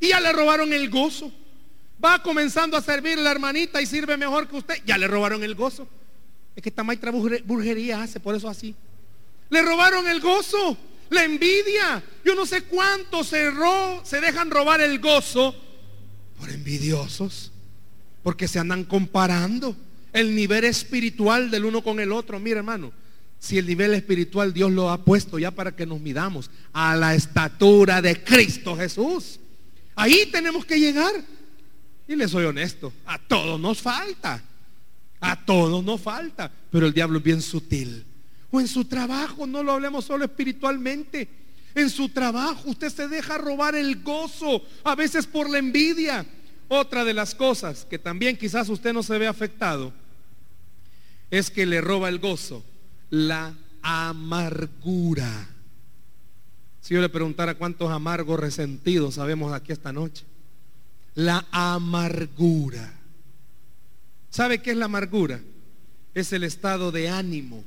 [0.00, 1.32] Y ya le robaron el gozo.
[2.02, 4.76] Va comenzando a servir la hermanita y sirve mejor que usted.
[4.86, 5.88] Ya le robaron el gozo.
[6.54, 8.74] Es que esta maestra burguería hace por eso así.
[9.50, 10.76] Le robaron el gozo,
[11.10, 12.02] la envidia.
[12.24, 13.50] Yo no sé cuántos se,
[14.04, 15.54] se dejan robar el gozo
[16.38, 17.52] por envidiosos.
[18.22, 19.76] Porque se andan comparando
[20.12, 22.38] el nivel espiritual del uno con el otro.
[22.40, 22.92] Mira, hermano,
[23.38, 27.14] Si el nivel espiritual Dios lo ha puesto ya para que nos midamos a la
[27.14, 29.38] estatura de Cristo Jesús.
[29.94, 31.12] Ahí tenemos que llegar.
[32.08, 34.42] Y les soy honesto, a todos nos falta.
[35.20, 36.50] A todos nos falta.
[36.70, 38.04] Pero el diablo es bien sutil.
[38.50, 41.28] O en su trabajo, no lo hablemos solo espiritualmente.
[41.74, 46.26] En su trabajo usted se deja robar el gozo, a veces por la envidia.
[46.68, 49.92] Otra de las cosas que también quizás usted no se ve afectado
[51.30, 52.64] es que le roba el gozo,
[53.10, 55.48] la amargura.
[56.80, 60.24] Si yo le preguntara cuántos amargos resentidos sabemos aquí esta noche,
[61.14, 62.94] la amargura.
[64.30, 65.40] ¿Sabe qué es la amargura?
[66.14, 67.64] Es el estado de ánimo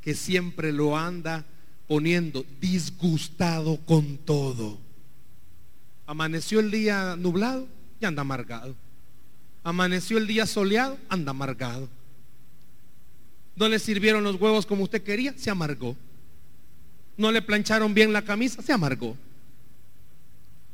[0.00, 1.44] que siempre lo anda
[1.86, 4.78] poniendo disgustado con todo.
[6.06, 7.66] Amaneció el día nublado
[8.00, 8.74] y anda amargado.
[9.64, 11.88] Amaneció el día soleado, anda amargado.
[13.56, 15.96] No le sirvieron los huevos como usted quería, se amargó.
[17.16, 19.16] No le plancharon bien la camisa, se amargó.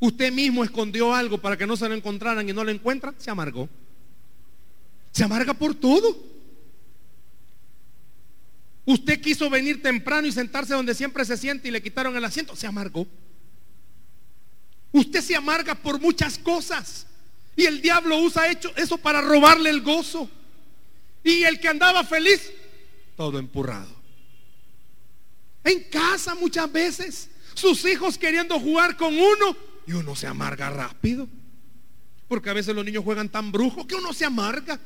[0.01, 3.31] Usted mismo escondió algo para que no se lo encontraran y no lo encuentran, se
[3.31, 3.69] amargó.
[5.13, 6.34] Se amarga por todo.
[8.87, 12.55] Usted quiso venir temprano y sentarse donde siempre se siente y le quitaron el asiento,
[12.55, 13.07] se amargó.
[14.93, 17.07] Usted se amarga por muchas cosas.
[17.57, 18.45] Y el diablo usa
[18.77, 20.29] eso para robarle el gozo.
[21.23, 22.53] Y el que andaba feliz,
[23.17, 23.95] todo empurrado.
[25.65, 31.27] En casa muchas veces, sus hijos queriendo jugar con uno y uno se amarga rápido.
[32.29, 34.79] Porque a veces los niños juegan tan brujos que uno se amarga.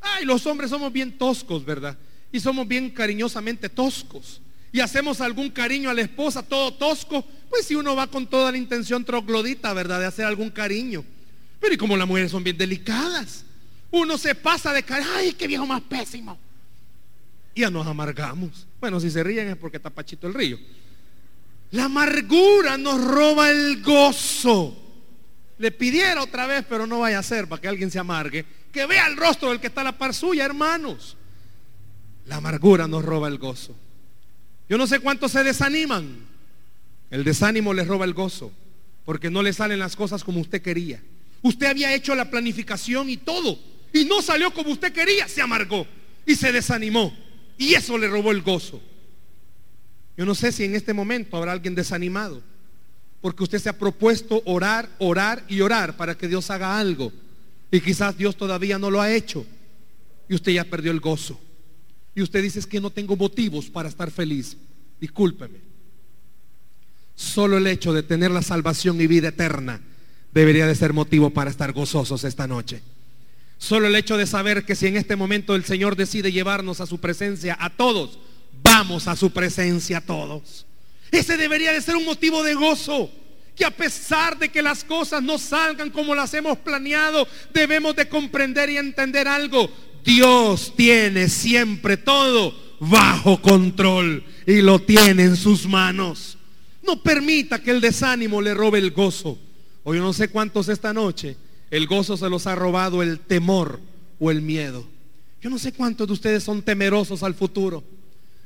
[0.00, 1.96] Ay, los hombres somos bien toscos, ¿verdad?
[2.32, 4.40] Y somos bien cariñosamente toscos.
[4.70, 7.24] Y hacemos algún cariño a la esposa, todo tosco.
[7.48, 10.00] Pues si uno va con toda la intención troglodita, ¿verdad?
[10.00, 11.04] De hacer algún cariño.
[11.60, 13.44] Pero y como las mujeres son bien delicadas,
[13.90, 16.38] uno se pasa de cara, ay, qué viejo más pésimo.
[17.54, 18.66] Y ya nos amargamos.
[18.80, 20.58] Bueno, si se ríen es porque está Pachito el río.
[21.72, 24.76] La amargura nos roba el gozo.
[25.58, 28.44] Le pidiera otra vez, pero no vaya a ser para que alguien se amargue.
[28.72, 31.17] Que vea el rostro del que está a la par suya, hermanos.
[32.28, 33.74] La amargura nos roba el gozo.
[34.68, 36.26] Yo no sé cuántos se desaniman.
[37.10, 38.52] El desánimo les roba el gozo.
[39.06, 41.02] Porque no le salen las cosas como usted quería.
[41.40, 43.58] Usted había hecho la planificación y todo.
[43.94, 45.26] Y no salió como usted quería.
[45.26, 45.86] Se amargó.
[46.26, 47.16] Y se desanimó.
[47.56, 48.82] Y eso le robó el gozo.
[50.14, 52.42] Yo no sé si en este momento habrá alguien desanimado.
[53.22, 57.10] Porque usted se ha propuesto orar, orar y orar para que Dios haga algo.
[57.70, 59.46] Y quizás Dios todavía no lo ha hecho.
[60.28, 61.40] Y usted ya perdió el gozo.
[62.18, 64.56] Y usted dice es que no tengo motivos para estar feliz.
[65.00, 65.60] Discúlpeme.
[67.14, 69.80] Solo el hecho de tener la salvación y vida eterna
[70.32, 72.82] debería de ser motivo para estar gozosos esta noche.
[73.56, 76.86] Solo el hecho de saber que si en este momento el Señor decide llevarnos a
[76.86, 78.18] su presencia a todos,
[78.64, 80.66] vamos a su presencia a todos.
[81.12, 83.12] Ese debería de ser un motivo de gozo.
[83.54, 88.08] Que a pesar de que las cosas no salgan como las hemos planeado, debemos de
[88.08, 89.70] comprender y entender algo.
[90.04, 96.38] Dios tiene siempre todo bajo control y lo tiene en sus manos.
[96.82, 99.38] No permita que el desánimo le robe el gozo.
[99.84, 101.36] O yo no sé cuántos esta noche
[101.70, 103.80] el gozo se los ha robado el temor
[104.18, 104.86] o el miedo.
[105.40, 107.84] Yo no sé cuántos de ustedes son temerosos al futuro.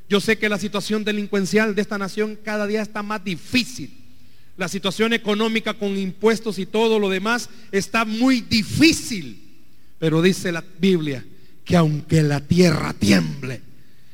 [0.08, 3.96] Yo sé que la situación delincuencial de esta nación cada día está más difícil.
[4.56, 9.40] La situación económica con impuestos y todo lo demás está muy difícil.
[9.98, 11.24] Pero dice la Biblia
[11.64, 13.61] que aunque la tierra tiemble,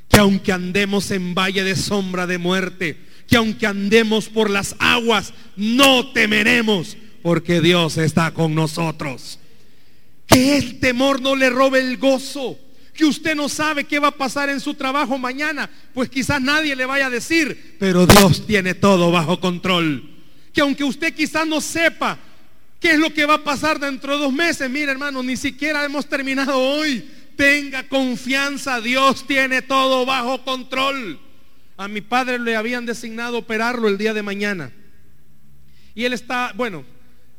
[0.08, 2.96] que aunque andemos en valle de sombra de muerte,
[3.28, 9.38] que aunque andemos por las aguas, no temeremos porque Dios está con nosotros.
[10.26, 12.58] Que el temor no le robe el gozo.
[12.94, 16.74] Que usted no sabe qué va a pasar en su trabajo mañana, pues quizás nadie
[16.74, 20.10] le vaya a decir, pero Dios tiene todo bajo control.
[20.52, 22.18] Que aunque usted quizás no sepa
[22.80, 25.84] qué es lo que va a pasar dentro de dos meses, mire hermano, ni siquiera
[25.84, 27.08] hemos terminado hoy.
[27.38, 31.20] Tenga confianza, Dios tiene todo bajo control.
[31.76, 34.72] A mi padre le habían designado operarlo el día de mañana.
[35.94, 36.84] Y él está, bueno,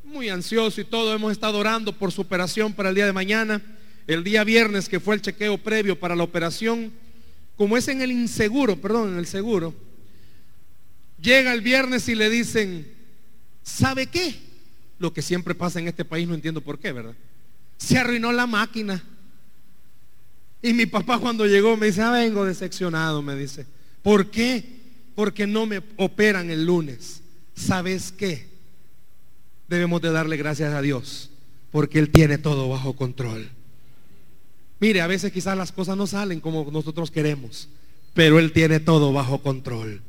[0.06, 1.14] muy ansioso y todo.
[1.14, 3.62] Hemos estado orando por su operación para el día de mañana.
[4.08, 6.93] El día viernes que fue el chequeo previo para la operación,
[7.58, 9.76] como es en el inseguro, perdón, en el seguro,
[11.22, 12.89] llega el viernes y le dicen,
[13.64, 14.34] ¿sabe qué?
[14.97, 17.16] Lo que siempre pasa en este país, no entiendo por qué, ¿verdad?
[17.76, 19.04] Se arruinó la máquina.
[20.62, 23.66] Y mi papá cuando llegó me dice, ah, vengo decepcionado, me dice.
[24.01, 24.80] ¿Por qué?
[25.16, 27.22] Porque no me operan el lunes.
[27.55, 28.49] ¿Sabes qué?
[29.70, 31.30] debemos de darle gracias a Dios,
[31.72, 33.49] porque Él tiene todo bajo control.
[34.80, 37.70] Mire, a veces quizás las cosas no salen como nosotros queremos,
[38.14, 40.01] pero Él tiene todo bajo control.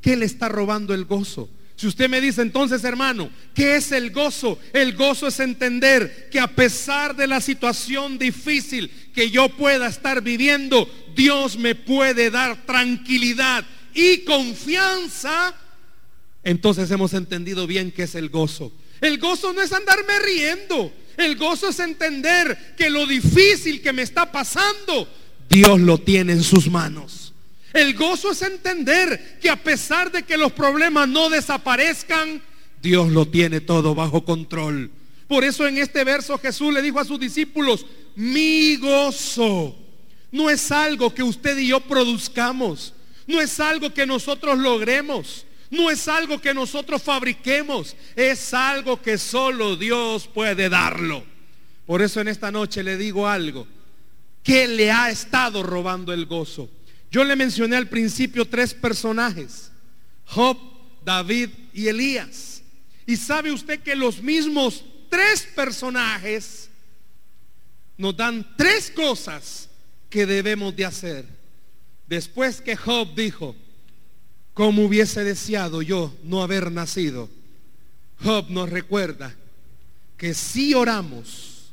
[0.00, 1.50] ¿Qué le está robando el gozo?
[1.80, 4.58] Si usted me dice entonces, hermano, ¿qué es el gozo?
[4.74, 10.20] El gozo es entender que a pesar de la situación difícil que yo pueda estar
[10.20, 13.64] viviendo, Dios me puede dar tranquilidad
[13.94, 15.54] y confianza.
[16.44, 18.70] Entonces hemos entendido bien qué es el gozo.
[19.00, 20.92] El gozo no es andarme riendo.
[21.16, 25.08] El gozo es entender que lo difícil que me está pasando,
[25.48, 27.29] Dios lo tiene en sus manos.
[27.72, 32.42] El gozo es entender que a pesar de que los problemas no desaparezcan,
[32.82, 34.90] Dios lo tiene todo bajo control.
[35.28, 39.76] Por eso en este verso Jesús le dijo a sus discípulos, mi gozo
[40.32, 42.94] no es algo que usted y yo produzcamos,
[43.26, 49.18] no es algo que nosotros logremos, no es algo que nosotros fabriquemos, es algo que
[49.18, 51.24] solo Dios puede darlo.
[51.86, 53.68] Por eso en esta noche le digo algo,
[54.42, 56.68] que le ha estado robando el gozo?
[57.10, 59.70] Yo le mencioné al principio tres personajes,
[60.26, 60.56] Job,
[61.04, 62.62] David y Elías.
[63.06, 66.70] Y sabe usted que los mismos tres personajes
[67.96, 69.68] nos dan tres cosas
[70.08, 71.26] que debemos de hacer.
[72.06, 73.56] Después que Job dijo,
[74.54, 77.28] como hubiese deseado yo no haber nacido,
[78.22, 79.34] Job nos recuerda
[80.16, 81.72] que si oramos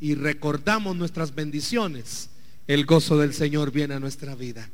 [0.00, 2.30] y recordamos nuestras bendiciones,
[2.66, 4.68] el gozo del Señor viene a nuestra vida.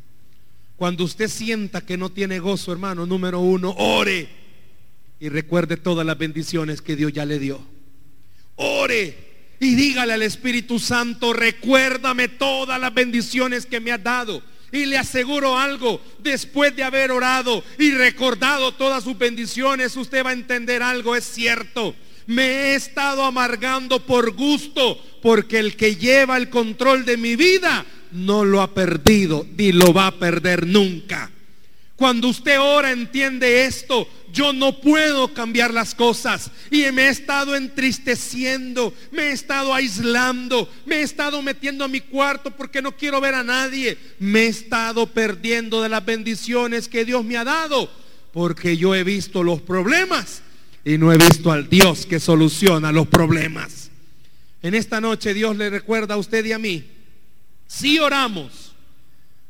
[0.76, 4.28] Cuando usted sienta que no tiene gozo, hermano, número uno, ore
[5.20, 7.64] y recuerde todas las bendiciones que Dios ya le dio.
[8.56, 14.42] Ore y dígale al Espíritu Santo, recuérdame todas las bendiciones que me has dado.
[14.72, 20.30] Y le aseguro algo, después de haber orado y recordado todas sus bendiciones, usted va
[20.30, 21.94] a entender algo, es cierto.
[22.26, 27.84] Me he estado amargando por gusto, porque el que lleva el control de mi vida
[28.12, 31.30] no lo ha perdido ni lo va a perder nunca.
[31.96, 37.54] Cuando usted ora entiende esto, yo no puedo cambiar las cosas y me he estado
[37.54, 43.20] entristeciendo, me he estado aislando, me he estado metiendo a mi cuarto porque no quiero
[43.20, 47.88] ver a nadie, me he estado perdiendo de las bendiciones que Dios me ha dado
[48.32, 50.42] porque yo he visto los problemas
[50.84, 53.90] y no he visto al Dios que soluciona los problemas.
[54.62, 56.84] En esta noche Dios le recuerda a usted y a mí,
[57.66, 58.74] si oramos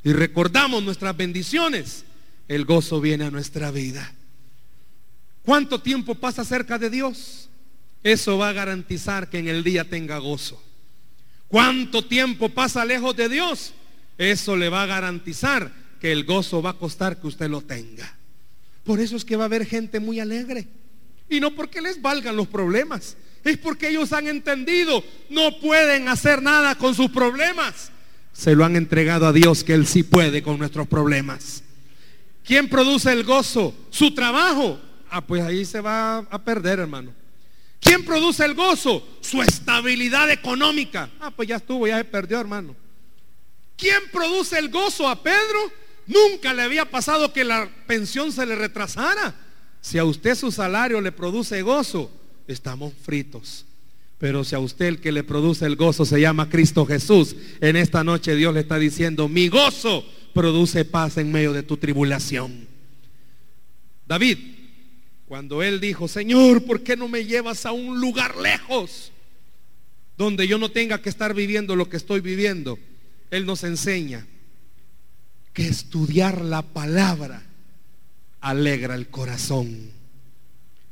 [0.04, 2.04] y recordamos nuestras bendiciones,
[2.48, 4.12] el gozo viene a nuestra vida.
[5.44, 7.48] ¿Cuánto tiempo pasa cerca de Dios?
[8.02, 10.62] Eso va a garantizar que en el día tenga gozo.
[11.48, 13.74] ¿Cuánto tiempo pasa lejos de Dios?
[14.18, 18.16] Eso le va a garantizar que el gozo va a costar que usted lo tenga.
[18.84, 20.66] Por eso es que va a haber gente muy alegre.
[21.32, 23.16] Y no porque les valgan los problemas.
[23.42, 27.90] Es porque ellos han entendido, no pueden hacer nada con sus problemas.
[28.34, 31.64] Se lo han entregado a Dios que Él sí puede con nuestros problemas.
[32.44, 33.74] ¿Quién produce el gozo?
[33.88, 34.78] Su trabajo.
[35.10, 37.14] Ah, pues ahí se va a perder, hermano.
[37.80, 39.08] ¿Quién produce el gozo?
[39.22, 41.08] Su estabilidad económica.
[41.18, 42.76] Ah, pues ya estuvo, ya se perdió, hermano.
[43.78, 45.72] ¿Quién produce el gozo a Pedro?
[46.06, 49.34] Nunca le había pasado que la pensión se le retrasara.
[49.82, 52.10] Si a usted su salario le produce gozo,
[52.46, 53.66] estamos fritos.
[54.16, 57.74] Pero si a usted el que le produce el gozo se llama Cristo Jesús, en
[57.74, 62.68] esta noche Dios le está diciendo, mi gozo produce paz en medio de tu tribulación.
[64.06, 64.38] David,
[65.26, 69.10] cuando él dijo, Señor, ¿por qué no me llevas a un lugar lejos
[70.16, 72.78] donde yo no tenga que estar viviendo lo que estoy viviendo?
[73.32, 74.24] Él nos enseña
[75.52, 77.42] que estudiar la palabra
[78.42, 79.90] alegra el corazón.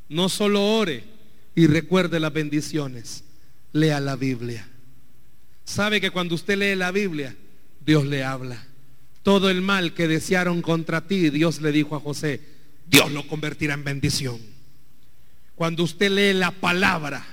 [0.08, 1.04] No solo ore
[1.54, 3.24] y recuerde las bendiciones,
[3.72, 4.66] lea la Biblia.
[5.64, 7.36] Sabe que cuando usted lee la Biblia,
[7.84, 8.64] Dios le habla.
[9.22, 12.40] Todo el mal que desearon contra ti, Dios le dijo a José,
[12.86, 14.40] Dios lo convertirá en bendición.
[15.54, 17.24] Cuando usted lee la palabra,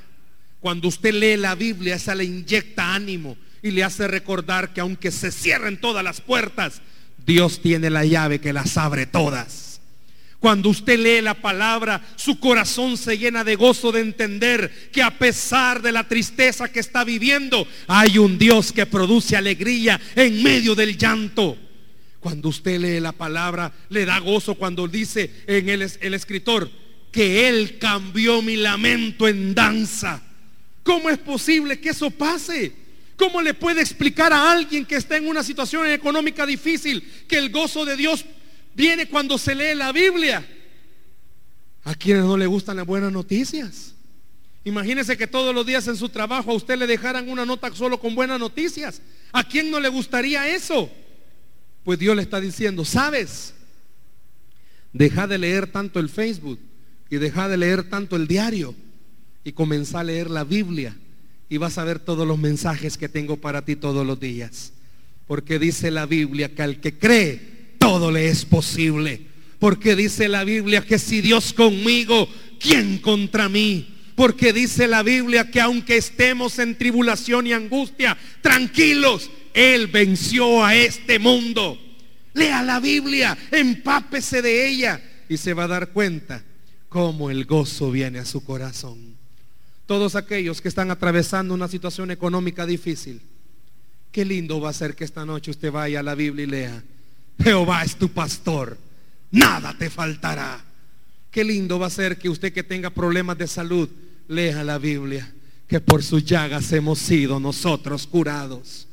[0.60, 5.12] cuando usted lee la Biblia, esa le inyecta ánimo y le hace recordar que aunque
[5.12, 6.82] se cierren todas las puertas,
[7.26, 9.67] Dios tiene la llave que las abre todas.
[10.40, 15.18] Cuando usted lee la palabra, su corazón se llena de gozo de entender que a
[15.18, 20.76] pesar de la tristeza que está viviendo, hay un Dios que produce alegría en medio
[20.76, 21.58] del llanto.
[22.20, 26.70] Cuando usted lee la palabra, le da gozo cuando dice en el, el escritor
[27.12, 30.22] que Él cambió mi lamento en danza.
[30.84, 32.74] ¿Cómo es posible que eso pase?
[33.16, 37.50] ¿Cómo le puede explicar a alguien que está en una situación económica difícil que el
[37.50, 38.24] gozo de Dios
[38.78, 40.48] viene cuando se lee la Biblia.
[41.84, 43.96] A quienes no le gustan las buenas noticias.
[44.64, 48.00] Imagínese que todos los días en su trabajo a usted le dejaran una nota solo
[48.00, 49.02] con buenas noticias.
[49.32, 50.92] ¿A quién no le gustaría eso?
[51.84, 53.54] Pues Dios le está diciendo, ¿sabes?
[54.94, 56.60] Deja de leer tanto el Facebook
[57.10, 58.76] y deja de leer tanto el diario
[59.44, 60.96] y comenzá a leer la Biblia
[61.50, 64.74] y vas a ver todos los mensajes que tengo para ti todos los días.
[65.26, 67.57] Porque dice la Biblia que al que cree,
[67.88, 69.22] todo le es posible.
[69.60, 72.28] Porque dice la Biblia que si Dios conmigo,
[72.60, 73.96] ¿quién contra mí?
[74.14, 80.76] Porque dice la Biblia que aunque estemos en tribulación y angustia, tranquilos, Él venció a
[80.76, 81.80] este mundo.
[82.34, 86.44] Lea la Biblia, empápese de ella y se va a dar cuenta
[86.90, 89.16] cómo el gozo viene a su corazón.
[89.86, 93.22] Todos aquellos que están atravesando una situación económica difícil,
[94.12, 96.84] qué lindo va a ser que esta noche usted vaya a la Biblia y lea,
[97.40, 98.78] Jehová es tu pastor,
[99.32, 100.64] nada te faltará.
[101.32, 103.90] Qué lindo va a ser que usted que tenga problemas de salud,
[104.28, 105.32] lea la Biblia,
[105.68, 108.88] que por sus llagas hemos sido nosotros curados.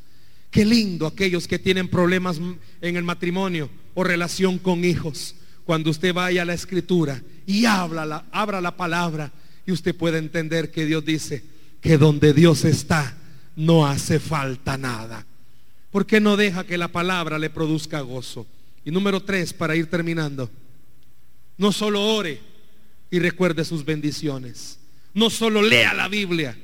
[0.51, 2.41] Qué lindo aquellos que tienen problemas
[2.81, 5.35] en el matrimonio o relación con hijos.
[5.65, 9.33] Cuando usted vaya a la escritura y habla la, abra la palabra
[9.67, 11.43] y usted puede entender que Dios dice
[11.81, 13.17] que donde Dios está
[13.57, 15.27] no hace falta nada.
[15.95, 18.49] ¿Por qué no deja que la palabra le produzca gozo?
[18.85, 20.51] Y número tres, para ir terminando,
[21.57, 22.41] no solo ore
[23.13, 24.81] y recuerde sus bendiciones,
[25.15, 26.59] no solo lea la Biblia.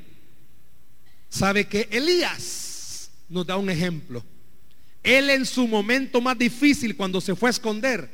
[1.29, 4.25] Sabe que Elías nos da un ejemplo.
[5.01, 8.11] Él en su momento más difícil, cuando se fue a esconder,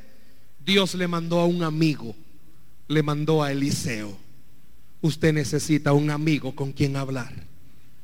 [0.63, 2.15] Dios le mandó a un amigo,
[2.89, 4.15] le mandó a Eliseo.
[5.01, 7.33] Usted necesita un amigo con quien hablar.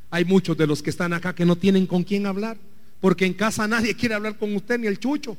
[0.08, 2.56] Hay muchos de los que están acá que no tienen con quien hablar,
[3.03, 5.36] porque en casa nadie quiere hablar con usted ni el chucho.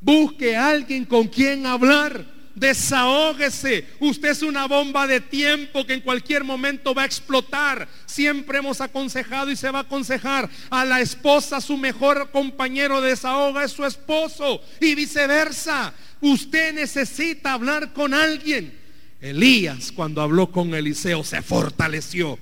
[0.00, 2.34] Busque a alguien con quien hablar.
[2.56, 3.86] Desahógese.
[4.00, 7.86] Usted es una bomba de tiempo que en cualquier momento va a explotar.
[8.06, 13.10] Siempre hemos aconsejado y se va a aconsejar a la esposa, su mejor compañero de
[13.10, 15.94] desahoga es su esposo y viceversa.
[16.20, 18.76] Usted necesita hablar con alguien.
[19.20, 22.36] Elías cuando habló con Eliseo se fortaleció.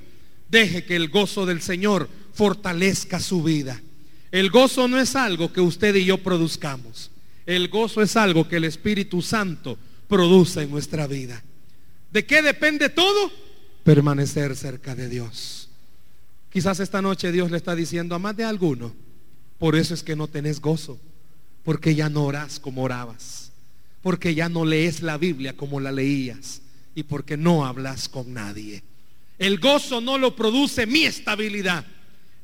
[0.49, 3.79] Deje que el gozo del Señor fortalezca su vida.
[4.35, 7.13] El gozo no es algo que usted y yo produzcamos.
[7.47, 9.79] El gozo es algo que el Espíritu Santo
[10.09, 11.41] produce en nuestra vida.
[12.11, 13.31] ¿De qué depende todo?
[13.85, 15.69] Permanecer cerca de Dios.
[16.51, 18.93] Quizás esta noche Dios le está diciendo a más de alguno,
[19.57, 20.99] por eso es que no tenés gozo,
[21.63, 23.53] porque ya no oras como orabas,
[24.03, 26.61] porque ya no lees la Biblia como la leías
[26.97, 28.83] y porque no hablas con nadie.
[29.39, 31.87] El gozo no lo produce mi estabilidad.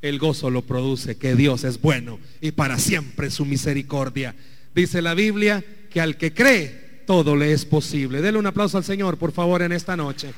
[0.03, 4.35] El gozo lo produce que Dios es bueno y para siempre su misericordia.
[4.75, 8.23] Dice la Biblia que al que cree todo le es posible.
[8.23, 10.33] Dele un aplauso al Señor, por favor, en esta noche.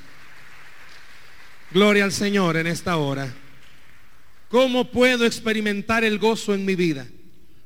[1.70, 3.32] Gloria al Señor en esta hora.
[4.48, 7.06] ¿Cómo puedo experimentar el gozo en mi vida?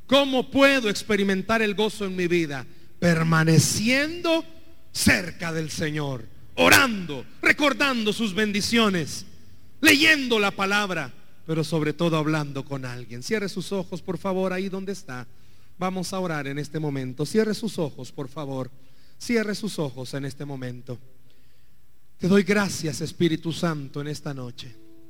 [0.07, 2.67] ¿Cómo puedo experimentar el gozo en mi vida?
[3.01, 4.45] Permaneciendo
[4.93, 9.25] cerca del Señor orando, recordando sus bendiciones,
[9.81, 11.13] leyendo la palabra,
[11.47, 13.23] pero sobre todo hablando con alguien.
[13.23, 15.27] Cierre sus ojos, por favor, ahí donde está.
[15.79, 17.25] Vamos a orar en este momento.
[17.25, 18.71] Cierre sus ojos, por favor.
[19.19, 20.99] Cierre sus ojos en este momento.
[22.19, 24.86] Te doy gracias, Espíritu Santo, en esta noche.